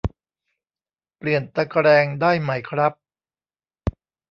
[1.17, 2.93] เปลี่ยนตะแกรงได้ไหมครับ